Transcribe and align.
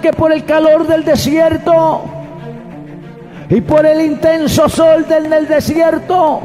Que 0.00 0.12
por 0.12 0.32
el 0.32 0.44
calor 0.44 0.86
del 0.86 1.04
desierto 1.04 2.02
y 3.50 3.60
por 3.60 3.84
el 3.84 4.00
intenso 4.00 4.68
sol 4.68 5.04
del 5.08 5.48
desierto, 5.48 6.40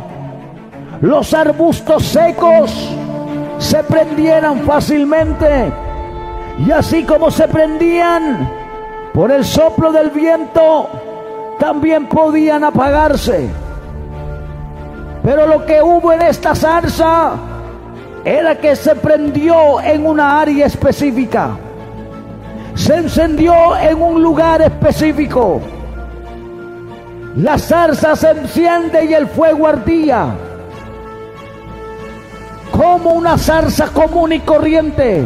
los 1.02 1.34
arbustos 1.36 2.04
secos 2.04 2.90
se 3.60 3.84
prendieran 3.84 4.62
fácilmente. 4.62 5.72
Y 6.66 6.72
así 6.72 7.04
como 7.04 7.30
se 7.30 7.48
prendían 7.48 8.50
por 9.14 9.32
el 9.32 9.46
soplo 9.46 9.92
del 9.92 10.10
viento, 10.10 10.90
también 11.60 12.08
podían 12.08 12.64
apagarse. 12.64 13.50
Pero 15.24 15.46
lo 15.46 15.64
que 15.64 15.80
hubo 15.82 16.12
en 16.12 16.24
esta 16.24 16.56
zarza 16.56 17.34
era 18.26 18.56
que 18.56 18.76
se 18.76 18.96
prendió 18.96 19.80
en 19.80 20.08
una 20.08 20.42
área 20.42 20.66
específica. 20.66 21.58
Se 22.78 22.96
encendió 22.96 23.76
en 23.76 24.00
un 24.00 24.22
lugar 24.22 24.62
específico. 24.62 25.60
La 27.36 27.58
zarza 27.58 28.16
se 28.16 28.30
enciende 28.30 29.04
y 29.06 29.14
el 29.16 29.28
fuego 29.28 29.68
ardía. 29.68 30.28
Como 32.72 33.14
una 33.14 33.36
zarza 33.38 33.88
común 33.88 34.34
y 34.34 34.40
corriente. 34.42 35.26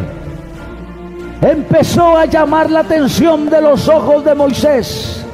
Empezó 1.42 2.18
a 2.18 2.26
llamar 2.26 2.72
la 2.72 2.80
atención 2.80 3.50
de 3.50 3.62
los 3.62 3.88
ojos 3.90 4.24
de 4.24 4.34
Moisés. 4.34 5.26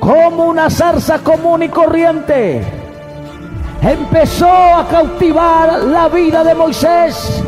Como 0.00 0.46
una 0.46 0.70
zarza 0.70 1.18
común 1.18 1.64
y 1.64 1.68
corriente. 1.68 2.64
Empezó 3.82 4.50
a 4.50 4.88
cautivar 4.88 5.84
la 5.84 6.08
vida 6.08 6.42
de 6.42 6.54
Moisés. 6.54 7.44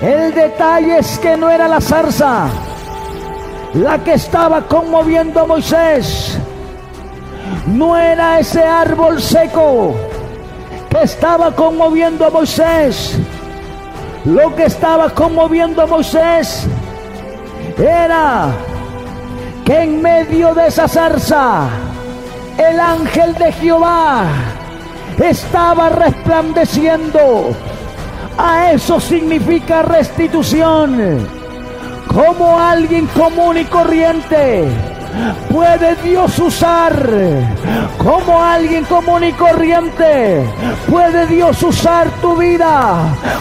El 0.00 0.34
detalle 0.34 0.98
es 0.98 1.18
que 1.18 1.36
no 1.36 1.50
era 1.50 1.68
la 1.68 1.80
zarza 1.80 2.48
la 3.76 3.98
que 4.02 4.14
estaba 4.14 4.62
conmoviendo 4.62 5.40
a 5.40 5.46
Moisés. 5.46 6.38
No 7.66 7.96
era 7.96 8.38
ese 8.38 8.64
árbol 8.64 9.20
seco 9.20 9.94
que 10.88 11.02
estaba 11.02 11.54
conmoviendo 11.54 12.26
a 12.26 12.30
Moisés. 12.30 13.18
Lo 14.24 14.54
que 14.54 14.64
estaba 14.64 15.10
conmoviendo 15.10 15.82
a 15.82 15.86
Moisés 15.86 16.66
era 17.76 18.48
que 19.64 19.82
en 19.82 20.00
medio 20.00 20.54
de 20.54 20.68
esa 20.68 20.88
zarza 20.88 21.68
el 22.56 22.80
ángel 22.80 23.34
de 23.34 23.52
Jehová 23.52 24.24
estaba 25.18 25.90
resplandeciendo. 25.90 27.54
A 28.38 28.72
eso 28.72 29.00
significa 29.00 29.82
restitución. 29.82 31.26
Como 32.08 32.58
alguien 32.58 33.06
común 33.08 33.58
y 33.58 33.64
corriente 33.64 34.95
puede 35.50 35.96
Dios 35.96 36.38
usar 36.38 36.94
como 37.98 38.42
alguien 38.42 38.84
común 38.84 39.24
y 39.24 39.32
corriente. 39.32 40.44
Puede 40.88 41.26
Dios 41.26 41.62
usar 41.62 42.08
tu 42.20 42.36
vida 42.36 42.94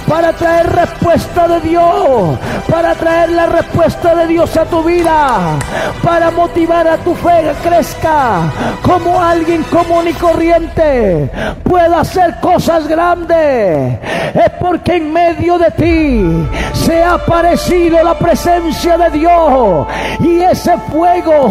para 0.08 0.34
traer 0.34 0.72
respuesta 0.72 1.48
de 1.48 1.60
Dios, 1.62 2.40
para 2.70 2.96
traer 2.96 3.30
la 3.32 3.46
respuesta 3.46 4.16
de 4.16 4.28
Dios 4.28 4.56
a 4.58 4.66
tu 4.66 4.84
vida, 4.84 5.58
para 6.04 6.32
motivar 6.32 6.88
a 6.88 6.98
tu 6.98 7.14
fe 7.16 7.44
que 7.44 7.70
crezca 7.70 8.42
como 8.82 9.22
alguien 9.22 9.64
común 9.64 10.08
y 10.08 10.14
corriente. 10.14 11.30
Puede 11.64 11.96
hacer 11.96 12.40
cosas 12.40 12.88
grandes. 12.88 14.00
Es 14.34 14.50
porque 14.60 14.98
en 14.98 15.14
medio 15.14 15.58
de 15.58 15.72
ti 15.72 16.50
se 16.74 17.04
ha 17.04 17.14
aparecido 17.14 18.04
la 18.04 18.18
presencia 18.18 18.98
de 18.98 19.10
Dios 19.12 19.88
y 20.20 20.42
ese 20.42 20.78
fuego 20.92 21.48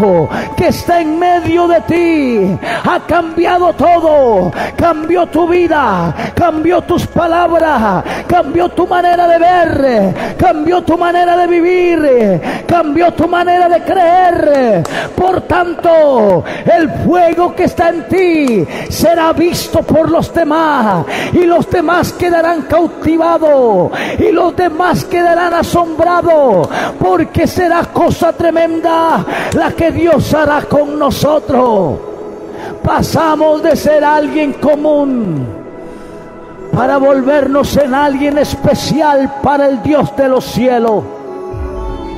que 0.57 0.69
está 0.69 1.01
en 1.01 1.19
medio 1.19 1.67
de 1.69 1.81
ti 1.83 2.59
ha 2.85 3.01
cambiado 3.07 3.73
todo. 3.73 4.53
Cambió 4.77 5.27
tu 5.27 5.49
vida, 5.49 6.15
cambió 6.35 6.83
tus 6.83 7.07
palabras, 7.07 8.05
cambió 8.27 8.69
tu 8.69 8.87
manera 8.87 9.27
de 9.27 9.39
ver, 9.39 10.37
cambió 10.37 10.83
tu 10.83 10.97
manera 10.97 11.37
de 11.37 11.47
vivir, 11.47 12.41
cambió 12.67 13.13
tu 13.13 13.29
manera 13.29 13.69
de 13.69 13.83
creer. 13.83 14.83
Por 15.17 15.43
tanto, 15.43 16.45
el 16.65 16.91
fuego 17.05 17.55
que 17.55 17.65
está 17.65 17.89
en 17.91 18.09
ti 18.09 18.67
será 18.91 19.33
visto 19.33 19.83
por 19.83 20.11
los 20.11 20.33
demás 20.33 21.05
y 21.33 21.45
los 21.45 21.69
demás 21.71 22.13
quedarán 22.13 22.63
cautivados 22.63 23.93
y 24.19 24.31
los 24.33 24.55
demás 24.57 25.05
quedarán 25.05 25.55
asombrados 25.55 26.69
porque 26.99 27.47
será 27.47 27.83
cosa 27.93 28.33
tremenda 28.33 29.25
la 29.55 29.73
que 29.73 29.91
Dios 29.91 30.04
Dios 30.05 30.35
hará 30.35 30.61
con 30.61 30.99
nosotros. 30.99 31.99
Pasamos 32.83 33.63
de 33.63 33.75
ser 33.75 34.05
alguien 34.05 34.53
común 34.53 35.47
para 36.77 36.99
volvernos 36.99 37.75
en 37.79 37.95
alguien 37.95 38.37
especial 38.37 39.37
para 39.43 39.67
el 39.67 39.83
Dios 39.83 40.15
de 40.15 40.29
los 40.29 40.45
cielos. 40.45 41.05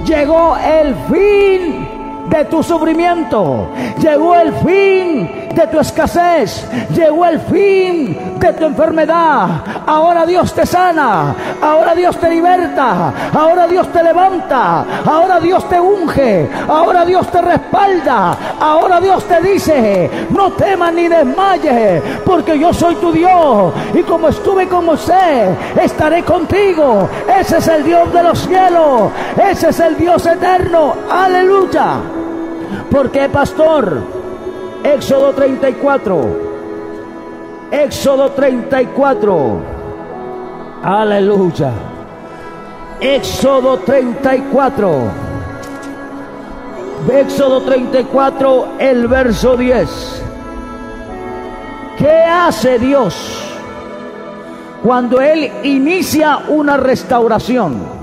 Llegó 0.04 0.56
el 0.56 0.96
fin 1.08 1.88
de 2.28 2.44
tu 2.46 2.60
sufrimiento. 2.60 3.68
Llegó 4.02 4.34
el 4.34 4.52
fin 4.54 5.45
de 5.56 5.66
tu 5.66 5.80
escasez. 5.80 6.66
Llegó 6.94 7.24
el 7.24 7.40
fin 7.40 8.38
de 8.38 8.52
tu 8.52 8.66
enfermedad. 8.66 9.48
Ahora 9.86 10.26
Dios 10.26 10.52
te 10.52 10.66
sana. 10.66 11.34
Ahora 11.60 11.94
Dios 11.94 12.16
te 12.18 12.30
liberta. 12.30 13.12
Ahora 13.32 13.66
Dios 13.66 13.90
te 13.90 14.02
levanta. 14.02 14.84
Ahora 15.04 15.40
Dios 15.40 15.68
te 15.68 15.80
unge. 15.80 16.48
Ahora 16.68 17.04
Dios 17.04 17.26
te 17.28 17.40
respalda. 17.40 18.36
Ahora 18.60 19.00
Dios 19.00 19.24
te 19.24 19.40
dice, 19.40 20.10
no 20.30 20.52
temas 20.52 20.92
ni 20.92 21.08
desmayes, 21.08 22.02
porque 22.24 22.58
yo 22.58 22.72
soy 22.72 22.94
tu 22.96 23.12
Dios. 23.12 23.72
Y 23.94 24.02
como 24.02 24.28
estuve 24.28 24.68
con 24.68 24.84
Moisés, 24.84 25.56
estaré 25.80 26.22
contigo. 26.22 27.08
Ese 27.40 27.58
es 27.58 27.68
el 27.68 27.84
Dios 27.84 28.12
de 28.12 28.22
los 28.22 28.38
cielos. 28.40 29.10
Ese 29.36 29.70
es 29.70 29.80
el 29.80 29.96
Dios 29.96 30.26
eterno. 30.26 30.94
Aleluya. 31.10 32.00
¿Por 32.90 33.10
qué, 33.10 33.28
pastor? 33.28 34.15
Éxodo 34.84 35.32
34. 35.32 36.26
Éxodo 37.70 38.30
34. 38.30 39.60
Aleluya. 40.82 41.72
Éxodo 43.00 43.78
34. 43.78 45.26
Éxodo 47.12 47.60
34, 47.62 48.68
el 48.78 49.06
verso 49.06 49.56
10. 49.56 50.22
¿Qué 51.96 52.22
hace 52.24 52.78
Dios 52.78 53.14
cuando 54.82 55.20
Él 55.20 55.50
inicia 55.62 56.38
una 56.48 56.76
restauración? 56.76 57.95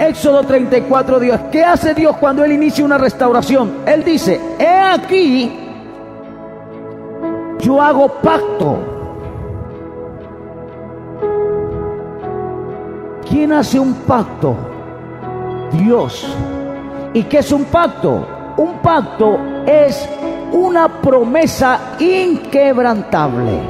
Éxodo 0.00 0.42
34, 0.44 1.20
Dios. 1.20 1.40
¿Qué 1.52 1.62
hace 1.62 1.92
Dios 1.92 2.16
cuando 2.16 2.42
Él 2.42 2.52
inicia 2.52 2.84
una 2.84 2.96
restauración? 2.96 3.82
Él 3.84 4.02
dice, 4.02 4.40
he 4.58 4.66
aquí, 4.66 5.52
yo 7.58 7.80
hago 7.82 8.08
pacto. 8.22 8.78
¿Quién 13.28 13.52
hace 13.52 13.78
un 13.78 13.92
pacto? 13.94 14.56
Dios. 15.72 16.34
¿Y 17.12 17.22
qué 17.24 17.38
es 17.38 17.52
un 17.52 17.64
pacto? 17.66 18.26
Un 18.56 18.78
pacto 18.78 19.38
es 19.66 20.08
una 20.52 20.88
promesa 21.00 21.78
inquebrantable. 21.98 23.60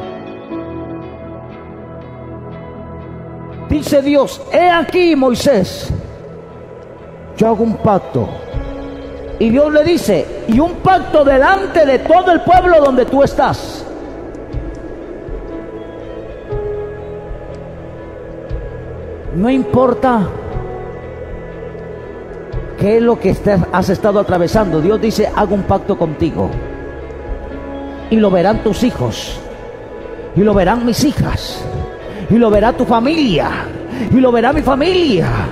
Dice 3.69 4.03
Dios, 4.03 4.41
he 4.53 4.69
aquí 4.69 5.15
Moisés, 5.15 5.93
yo 7.41 7.49
hago 7.49 7.65
un 7.65 7.79
pacto. 7.79 8.29
Y 9.39 9.49
Dios 9.49 9.73
le 9.73 9.83
dice, 9.83 10.45
y 10.49 10.61
un 10.61 10.75
pacto 10.75 11.25
delante 11.25 11.87
de 11.87 12.01
todo 12.01 12.33
el 12.33 12.43
pueblo 12.43 12.83
donde 12.85 13.07
tú 13.07 13.23
estás. 13.23 13.83
No 19.35 19.49
importa 19.49 20.29
qué 22.79 22.99
es 22.99 23.03
lo 23.03 23.19
que 23.19 23.35
has 23.73 23.89
estado 23.89 24.21
atravesando. 24.21 24.83
Dios 24.83 25.01
dice, 25.01 25.31
hago 25.35 25.55
un 25.55 25.63
pacto 25.63 25.97
contigo. 25.97 26.51
Y 28.11 28.17
lo 28.17 28.31
verán 28.31 28.63
tus 28.63 28.83
hijos. 28.83 29.41
Y 30.37 30.41
lo 30.43 30.53
verán 30.53 30.85
mis 30.85 31.03
hijas. 31.05 31.65
Y 32.29 32.35
lo 32.35 32.51
verá 32.51 32.75
tu 32.75 32.85
familia. 32.85 33.51
Y 34.11 34.17
lo 34.17 34.31
verá 34.31 34.53
mi 34.53 34.61
familia 34.61 35.49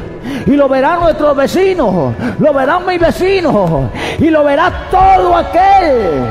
y 0.46 0.52
lo 0.52 0.68
verán 0.68 1.00
nuestros 1.00 1.36
vecinos, 1.36 2.14
lo 2.38 2.52
verán 2.52 2.86
mis 2.86 3.00
vecinos 3.00 3.90
y 4.18 4.30
lo 4.30 4.44
verá 4.44 4.88
todo 4.90 5.36
aquel 5.36 6.26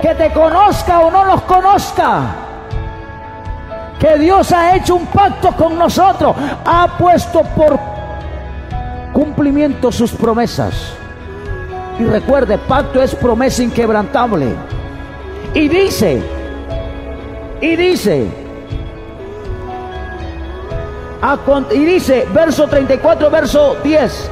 que 0.00 0.14
te 0.14 0.30
conozca 0.32 1.00
o 1.00 1.10
no 1.10 1.24
los 1.24 1.42
conozca. 1.42 2.22
que 3.98 4.18
Dios 4.18 4.50
ha 4.52 4.76
hecho 4.76 4.96
un 4.96 5.04
pacto 5.06 5.52
con 5.52 5.78
nosotros, 5.78 6.34
ha 6.64 6.96
puesto 6.96 7.42
por 7.42 7.78
cumplimiento 9.12 9.92
sus 9.92 10.10
promesas. 10.12 10.94
Y 11.98 12.04
recuerde, 12.04 12.56
pacto 12.56 13.02
es 13.02 13.14
promesa 13.14 13.62
inquebrantable. 13.62 14.54
Y 15.52 15.68
dice, 15.68 16.22
y 17.60 17.76
dice, 17.76 18.26
y 21.72 21.84
dice, 21.84 22.26
verso 22.32 22.66
34, 22.66 23.30
verso 23.30 23.76
10. 23.82 24.30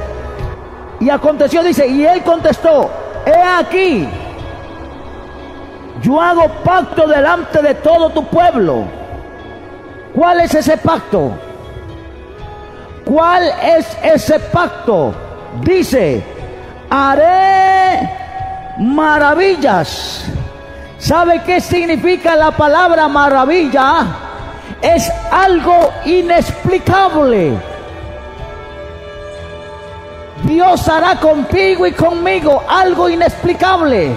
Y 1.01 1.09
aconteció, 1.09 1.63
dice, 1.63 1.87
y 1.87 2.05
él 2.05 2.23
contestó, 2.23 2.89
he 3.25 3.41
aquí, 3.41 4.07
yo 6.01 6.19
hago 6.19 6.47
pacto 6.63 7.07
delante 7.07 7.61
de 7.61 7.75
todo 7.75 8.09
tu 8.09 8.25
pueblo. 8.27 8.85
¿Cuál 10.15 10.41
es 10.41 10.55
ese 10.55 10.77
pacto? 10.77 11.31
¿Cuál 13.05 13.43
es 13.63 13.97
ese 14.03 14.39
pacto? 14.39 15.13
Dice, 15.61 16.23
haré 16.89 18.09
maravillas. 18.79 20.25
¿Sabe 20.97 21.41
qué 21.45 21.61
significa 21.61 22.35
la 22.35 22.51
palabra 22.51 23.07
maravilla? 23.07 24.28
Es 24.81 25.09
algo 25.31 25.91
inexplicable. 26.05 27.53
Dios 30.43 30.87
hará 30.87 31.19
contigo 31.19 31.85
y 31.85 31.91
conmigo 31.91 32.63
algo 32.67 33.09
inexplicable. 33.09 34.15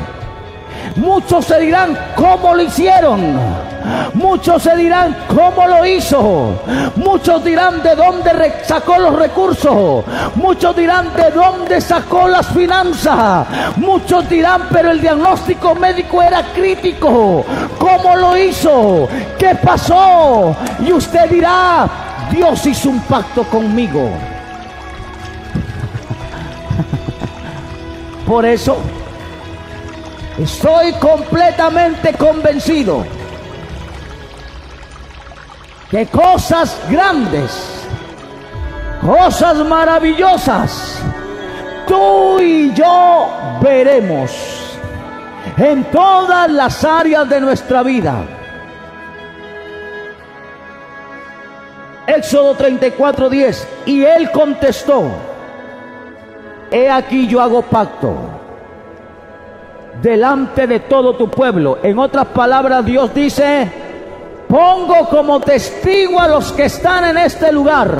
Muchos 0.97 1.47
se 1.47 1.59
dirán 1.59 1.99
cómo 2.15 2.55
lo 2.55 2.63
hicieron. 2.63 3.73
Muchos 4.15 4.63
se 4.63 4.77
dirán 4.77 5.17
cómo 5.29 5.67
lo 5.67 5.85
hizo. 5.87 6.61
Muchos 6.97 7.45
dirán 7.45 7.83
de 7.83 7.97
dónde 7.97 8.63
sacó 8.65 8.99
los 8.99 9.19
recursos. 9.19 10.05
Muchos 10.35 10.77
dirán 10.77 11.15
de 11.15 11.31
dónde 11.31 11.81
sacó 11.81 12.29
las 12.29 12.47
finanzas. 12.49 13.47
Muchos 13.77 14.29
dirán, 14.29 14.69
pero 14.71 14.91
el 14.91 15.01
diagnóstico 15.01 15.75
médico 15.75 16.21
era 16.23 16.43
crítico. 16.53 17.47
¿Cómo 17.79 18.17
lo 18.17 18.37
hizo? 18.37 19.09
¿Qué 19.39 19.55
pasó? 19.55 20.55
Y 20.81 20.93
usted 20.93 21.31
dirá, 21.31 21.89
Dios 22.31 22.67
hizo 22.67 22.91
un 22.91 23.01
pacto 23.01 23.45
conmigo. 23.45 24.11
Por 28.27 28.45
eso 28.45 28.77
Estoy 30.39 30.93
completamente 30.95 32.15
convencido 32.15 33.05
que 35.91 36.07
cosas 36.07 36.81
grandes, 36.89 37.87
cosas 39.03 39.59
maravillosas, 39.59 41.03
tú 41.87 42.41
y 42.41 42.73
yo 42.73 43.29
veremos 43.61 44.31
en 45.59 45.85
todas 45.85 46.51
las 46.51 46.83
áreas 46.83 47.29
de 47.29 47.41
nuestra 47.41 47.83
vida. 47.83 48.25
Éxodo 52.07 52.55
34, 52.55 53.29
10. 53.29 53.69
Y 53.85 54.03
él 54.03 54.31
contestó, 54.31 55.11
he 56.71 56.91
aquí 56.91 57.29
yo 57.29 57.43
hago 57.43 57.61
pacto 57.61 58.42
delante 60.01 60.67
de 60.67 60.81
todo 60.81 61.15
tu 61.15 61.29
pueblo. 61.29 61.79
En 61.83 61.99
otras 61.99 62.27
palabras, 62.29 62.85
Dios 62.85 63.13
dice, 63.13 63.71
pongo 64.49 65.09
como 65.09 65.41
testigo 65.41 66.21
a 66.21 66.29
los 66.29 66.53
que 66.53 66.65
están 66.65 67.05
en 67.05 67.19
este 67.19 67.53
lugar, 67.53 67.99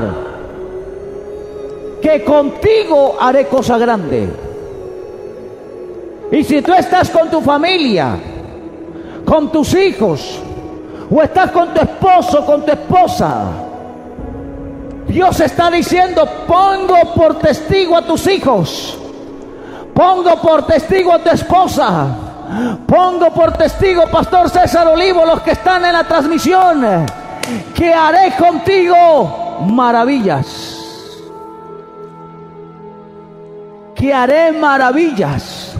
que 2.01 2.23
contigo 2.23 3.17
haré 3.19 3.47
cosa 3.47 3.77
grande. 3.77 4.27
Y 6.31 6.43
si 6.43 6.61
tú 6.61 6.73
estás 6.73 7.09
con 7.09 7.29
tu 7.29 7.41
familia, 7.41 8.17
con 9.25 9.51
tus 9.51 9.73
hijos, 9.75 10.39
o 11.11 11.21
estás 11.21 11.51
con 11.51 11.73
tu 11.73 11.81
esposo, 11.81 12.45
con 12.45 12.65
tu 12.65 12.71
esposa, 12.71 13.45
Dios 15.07 15.39
está 15.41 15.69
diciendo, 15.69 16.27
pongo 16.47 17.13
por 17.13 17.37
testigo 17.37 17.95
a 17.95 18.01
tus 18.01 18.25
hijos 18.25 18.97
Pongo 19.93 20.41
por 20.41 20.65
testigo 20.65 21.13
a 21.13 21.19
tu 21.19 21.29
esposa. 21.29 22.07
Pongo 22.87 23.31
por 23.31 23.53
testigo, 23.53 24.03
Pastor 24.07 24.49
César 24.49 24.87
Olivo, 24.87 25.25
los 25.25 25.41
que 25.41 25.51
están 25.51 25.85
en 25.85 25.93
la 25.93 26.03
transmisión, 26.03 27.05
que 27.73 27.93
haré 27.93 28.35
contigo 28.35 29.59
maravillas. 29.67 30.79
Que 33.95 34.13
haré 34.13 34.51
maravillas. 34.51 35.75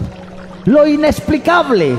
Lo 0.64 0.86
inexplicable, 0.86 1.94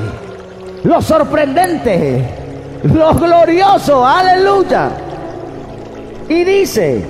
lo 0.84 1.02
sorprendente, 1.02 2.80
lo 2.84 3.14
glorioso. 3.14 4.06
Aleluya. 4.06 4.90
Y 6.28 6.44
dice, 6.44 7.06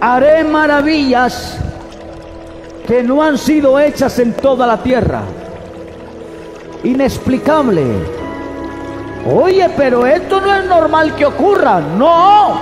haré 0.00 0.42
maravillas 0.42 1.61
que 2.92 3.02
no 3.02 3.22
han 3.22 3.38
sido 3.38 3.80
hechas 3.80 4.18
en 4.18 4.34
toda 4.34 4.66
la 4.66 4.82
tierra. 4.82 5.22
Inexplicable. 6.84 7.86
Oye, 9.34 9.70
pero 9.74 10.06
esto 10.06 10.42
no 10.42 10.54
es 10.54 10.66
normal 10.66 11.16
que 11.16 11.24
ocurra. 11.24 11.80
No. 11.80 12.60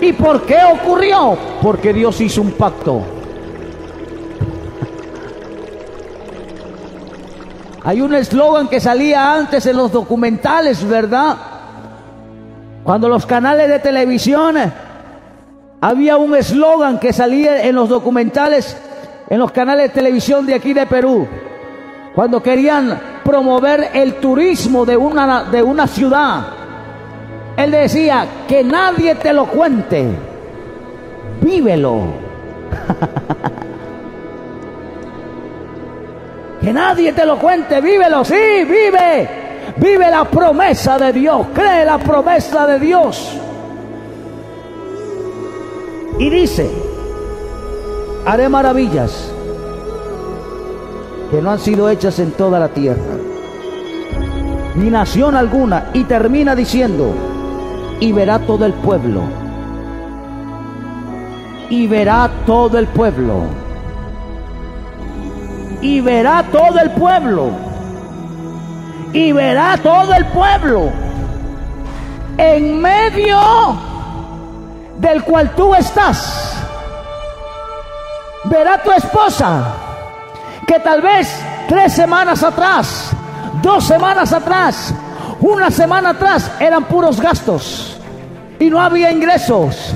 ¿Y 0.00 0.12
por 0.12 0.44
qué 0.44 0.58
ocurrió? 0.64 1.38
Porque 1.62 1.92
Dios 1.92 2.20
hizo 2.20 2.42
un 2.42 2.50
pacto. 2.50 3.00
Hay 7.84 8.00
un 8.00 8.12
eslogan 8.12 8.66
que 8.66 8.80
salía 8.80 9.34
antes 9.34 9.66
en 9.66 9.76
los 9.76 9.92
documentales, 9.92 10.84
¿verdad? 10.84 11.36
Cuando 12.82 13.08
los 13.08 13.24
canales 13.24 13.68
de 13.68 13.78
televisión 13.78 14.56
había 15.80 16.16
un 16.16 16.34
eslogan 16.34 16.98
que 16.98 17.12
salía 17.12 17.62
en 17.62 17.76
los 17.76 17.88
documentales 17.88 18.76
en 19.28 19.38
los 19.38 19.50
canales 19.50 19.88
de 19.88 19.94
televisión 19.94 20.46
de 20.46 20.54
aquí 20.54 20.72
de 20.72 20.86
Perú, 20.86 21.26
cuando 22.14 22.42
querían 22.42 22.98
promover 23.24 23.90
el 23.92 24.14
turismo 24.14 24.86
de 24.86 24.96
una, 24.96 25.44
de 25.44 25.62
una 25.62 25.86
ciudad, 25.86 26.46
él 27.56 27.70
decía, 27.70 28.26
que 28.46 28.62
nadie 28.62 29.14
te 29.16 29.32
lo 29.32 29.46
cuente, 29.46 30.06
vívelo. 31.40 32.26
que 36.60 36.72
nadie 36.72 37.12
te 37.12 37.26
lo 37.26 37.38
cuente, 37.38 37.80
vívelo, 37.80 38.24
sí, 38.24 38.34
vive, 38.34 39.28
vive 39.76 40.10
la 40.10 40.24
promesa 40.24 40.98
de 40.98 41.12
Dios, 41.12 41.46
cree 41.52 41.84
la 41.84 41.98
promesa 41.98 42.66
de 42.66 42.78
Dios. 42.78 43.36
Y 46.18 46.30
dice, 46.30 46.85
haré 48.26 48.48
maravillas 48.48 49.30
que 51.30 51.40
no 51.40 51.52
han 51.52 51.60
sido 51.60 51.88
hechas 51.88 52.18
en 52.18 52.32
toda 52.32 52.58
la 52.58 52.68
tierra, 52.68 53.16
ni 54.74 54.90
nación 54.90 55.36
alguna, 55.36 55.90
y 55.94 56.04
termina 56.04 56.54
diciendo, 56.56 57.14
y 58.00 58.12
verá 58.12 58.40
todo 58.40 58.66
el 58.66 58.72
pueblo, 58.74 59.22
y 61.70 61.86
verá 61.86 62.28
todo 62.46 62.78
el 62.78 62.88
pueblo, 62.88 63.42
y 65.80 66.00
verá 66.00 66.44
todo 66.50 66.80
el 66.80 66.90
pueblo, 66.90 67.50
y 69.12 69.32
verá 69.32 69.78
todo 69.82 70.12
el 70.14 70.26
pueblo, 70.26 70.90
en 72.38 72.80
medio 72.80 73.38
del 74.98 75.22
cual 75.22 75.54
tú 75.54 75.74
estás 75.74 76.45
verá 78.50 78.82
tu 78.82 78.92
esposa 78.92 79.74
que 80.66 80.78
tal 80.80 81.00
vez 81.00 81.28
tres 81.68 81.92
semanas 81.92 82.42
atrás, 82.42 83.10
dos 83.62 83.84
semanas 83.84 84.32
atrás, 84.32 84.94
una 85.40 85.70
semana 85.70 86.10
atrás 86.10 86.50
eran 86.58 86.84
puros 86.84 87.20
gastos 87.20 87.98
y 88.58 88.70
no 88.70 88.80
había 88.80 89.10
ingresos, 89.10 89.94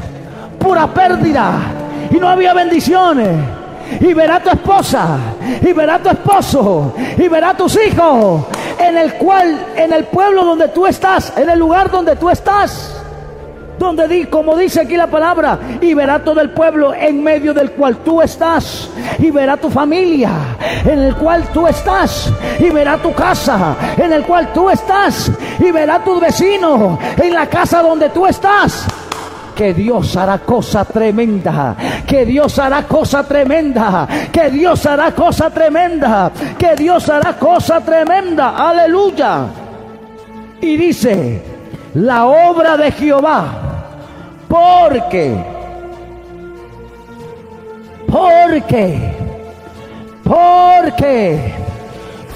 pura 0.58 0.86
pérdida 0.86 1.54
y 2.10 2.16
no 2.16 2.28
había 2.28 2.52
bendiciones. 2.54 3.36
Y 3.98 4.14
verá 4.14 4.38
tu 4.38 4.50
esposa, 4.50 5.18
y 5.60 5.72
verá 5.72 5.98
tu 5.98 6.10
esposo, 6.10 6.94
y 7.16 7.26
verá 7.26 7.54
tus 7.54 7.76
hijos, 7.84 8.44
en 8.78 8.96
el 8.96 9.14
cual, 9.14 9.66
en 9.74 9.92
el 9.92 10.04
pueblo 10.04 10.44
donde 10.44 10.68
tú 10.68 10.86
estás, 10.86 11.32
en 11.36 11.50
el 11.50 11.58
lugar 11.58 11.90
donde 11.90 12.14
tú 12.14 12.30
estás, 12.30 12.99
donde 13.80 14.06
di, 14.06 14.26
como 14.26 14.58
dice 14.58 14.82
aquí 14.82 14.94
la 14.94 15.06
palabra, 15.06 15.58
y 15.80 15.94
verá 15.94 16.22
todo 16.22 16.42
el 16.42 16.50
pueblo 16.50 16.92
en 16.92 17.22
medio 17.22 17.54
del 17.54 17.70
cual 17.70 17.96
tú 18.04 18.20
estás, 18.20 18.90
y 19.18 19.30
verá 19.30 19.56
tu 19.56 19.70
familia 19.70 20.30
en 20.84 20.98
el 20.98 21.16
cual 21.16 21.48
tú 21.48 21.66
estás, 21.66 22.30
y 22.58 22.68
verá 22.68 22.98
tu 22.98 23.14
casa 23.14 23.74
en 23.96 24.12
el 24.12 24.22
cual 24.24 24.52
tú 24.52 24.68
estás, 24.68 25.32
y 25.58 25.72
verá 25.72 26.04
tu 26.04 26.20
vecino 26.20 26.98
en 27.16 27.32
la 27.32 27.46
casa 27.46 27.82
donde 27.82 28.10
tú 28.10 28.26
estás 28.26 28.86
que 29.56 29.72
Dios 29.74 30.16
hará 30.16 30.38
cosa 30.38 30.84
tremenda, 30.84 31.76
que 32.06 32.24
Dios 32.24 32.58
hará 32.58 32.82
cosa 32.82 33.24
tremenda, 33.24 34.06
que 34.30 34.50
Dios 34.50 34.86
hará 34.86 35.12
cosa 35.12 35.50
tremenda, 35.50 36.32
que 36.58 36.76
Dios 36.76 37.08
hará 37.08 37.34
cosa 37.34 37.80
tremenda, 37.80 38.56
aleluya. 38.56 39.46
Y 40.62 40.76
dice, 40.76 41.42
la 41.94 42.26
obra 42.26 42.76
de 42.76 42.92
Jehová, 42.92 43.69
porque, 44.50 45.36
porque, 48.10 49.14
porque, 50.24 51.54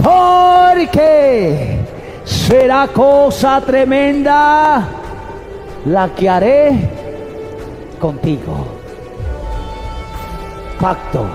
porque 0.01 1.79
será 2.25 2.87
cosa 2.87 3.61
tremenda 3.63 4.89
la 5.87 6.09
que 6.15 6.29
haré 6.29 6.91
contigo. 8.01 8.65
Pacto. 10.81 11.27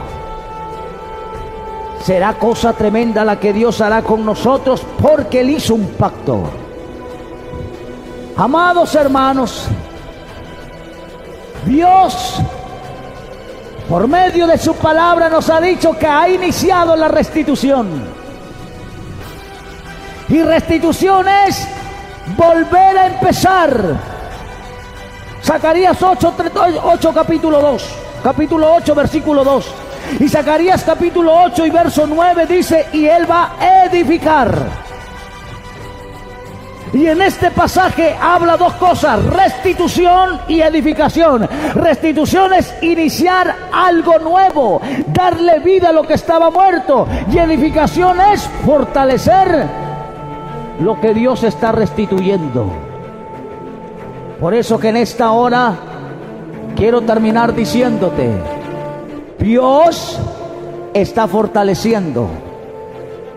Será 2.01 2.35
cosa 2.35 2.71
tremenda 2.71 3.25
la 3.25 3.37
que 3.37 3.51
Dios 3.51 3.81
hará 3.81 4.01
con 4.01 4.25
nosotros 4.25 4.81
porque 5.01 5.41
Él 5.41 5.49
hizo 5.49 5.75
un 5.75 5.87
pacto. 5.89 6.43
Amados 8.37 8.95
hermanos, 8.95 9.67
Dios 11.65 12.41
por 13.87 14.07
medio 14.07 14.45
de 14.45 14.57
su 14.57 14.75
palabra 14.75 15.29
nos 15.29 15.49
ha 15.49 15.59
dicho 15.59 15.97
que 15.97 16.05
ha 16.05 16.29
iniciado 16.29 16.95
la 16.95 17.07
restitución. 17.07 18.03
Y 20.29 20.43
restitución 20.43 21.27
es 21.27 21.67
volver 22.37 22.97
a 22.97 23.07
empezar 23.07 24.19
Zacarías 25.43 26.01
8, 26.01 26.35
8 26.83 27.13
capítulo 27.13 27.59
2. 27.59 27.89
Capítulo 28.23 28.75
8, 28.75 28.93
versículo 28.93 29.43
2. 29.43 29.65
Y 30.19 30.29
Zacarías 30.29 30.83
capítulo 30.83 31.33
8 31.45 31.65
y 31.65 31.69
verso 31.71 32.05
9 32.05 32.45
dice, 32.45 32.87
y 32.93 33.05
él 33.05 33.29
va 33.29 33.53
a 33.59 33.85
edificar. 33.85 34.88
Y 36.91 37.05
en 37.05 37.21
este 37.21 37.51
pasaje 37.51 38.15
habla 38.19 38.57
dos 38.57 38.73
cosas, 38.73 39.23
restitución 39.25 40.39
y 40.47 40.61
edificación. 40.61 41.47
Restitución 41.75 42.53
es 42.53 42.73
iniciar 42.81 43.55
algo 43.71 44.17
nuevo, 44.17 44.81
darle 45.07 45.59
vida 45.59 45.89
a 45.89 45.91
lo 45.91 46.03
que 46.03 46.15
estaba 46.15 46.49
muerto. 46.49 47.07
Y 47.31 47.37
edificación 47.37 48.19
es 48.33 48.41
fortalecer 48.65 49.67
lo 50.79 50.99
que 50.99 51.13
Dios 51.13 51.43
está 51.43 51.71
restituyendo. 51.71 52.71
Por 54.39 54.53
eso 54.55 54.79
que 54.79 54.89
en 54.89 54.97
esta 54.97 55.31
hora 55.31 55.75
quiero 56.75 57.01
terminar 57.01 57.53
diciéndote, 57.53 58.31
Dios 59.37 60.19
está 60.93 61.27
fortaleciendo. 61.27 62.29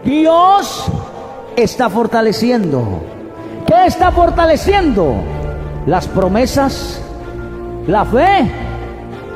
Dios 0.05 0.87
está 1.55 1.91
fortaleciendo. 1.91 3.12
¿Qué 3.73 3.87
está 3.87 4.13
fortaleciendo? 4.13 5.15
Las 5.87 6.07
promesas, 6.07 7.01
la 7.87 8.05
fe, 8.05 8.51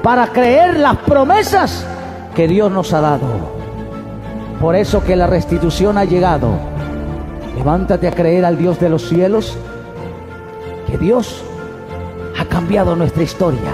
para 0.03 0.27
creer 0.27 0.79
las 0.79 0.99
promesas 0.99 1.87
que 2.35 2.47
Dios 2.47 2.71
nos 2.71 2.93
ha 2.93 3.01
dado. 3.01 3.27
Por 4.61 4.77
eso 4.77 5.03
que 5.03 5.17
la 5.17 5.27
restitución 5.27 5.97
ha 5.97 6.05
llegado. 6.05 6.51
Levántate 7.57 8.09
a 8.09 8.11
creer 8.11 8.45
al 8.45 8.59
Dios 8.59 8.79
de 8.79 8.91
los 8.91 9.09
cielos, 9.09 9.57
que 10.87 10.99
Dios 10.99 11.43
ha 12.39 12.45
cambiado 12.45 12.95
nuestra 12.95 13.23
historia. 13.23 13.73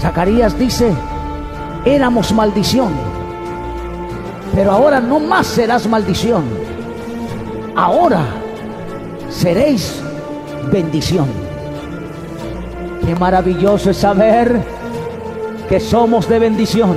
Zacarías 0.00 0.58
dice, 0.58 0.92
éramos 1.86 2.30
maldición, 2.34 2.92
pero 4.54 4.70
ahora 4.70 5.00
no 5.00 5.18
más 5.18 5.46
serás 5.46 5.88
maldición, 5.88 6.44
ahora 7.74 8.41
seréis 9.32 10.00
bendición. 10.70 11.26
Qué 13.04 13.14
maravilloso 13.16 13.90
es 13.90 13.96
saber 13.96 14.62
que 15.68 15.80
somos 15.80 16.28
de 16.28 16.38
bendición. 16.38 16.96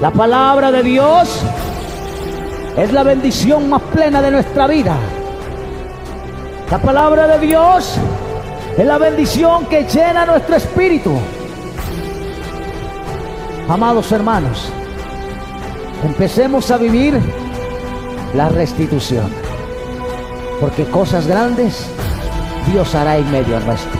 La 0.00 0.10
palabra 0.10 0.70
de 0.70 0.82
Dios 0.82 1.42
es 2.76 2.92
la 2.92 3.02
bendición 3.02 3.68
más 3.68 3.82
plena 3.82 4.22
de 4.22 4.30
nuestra 4.30 4.66
vida. 4.66 4.96
La 6.70 6.78
palabra 6.78 7.26
de 7.26 7.46
Dios 7.46 7.96
es 8.76 8.86
la 8.86 8.98
bendición 8.98 9.66
que 9.66 9.84
llena 9.84 10.26
nuestro 10.26 10.56
espíritu. 10.56 11.12
Amados 13.68 14.12
hermanos, 14.12 14.68
empecemos 16.04 16.70
a 16.70 16.76
vivir 16.76 17.18
la 18.34 18.48
restitución, 18.48 19.30
porque 20.60 20.84
cosas 20.84 21.26
grandes 21.26 21.86
Dios 22.70 22.94
hará 22.94 23.16
en 23.18 23.30
medio 23.30 23.60
nuestro. 23.60 23.95